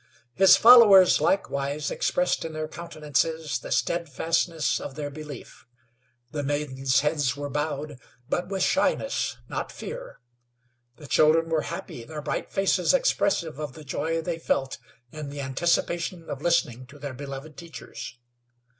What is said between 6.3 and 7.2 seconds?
The maidens'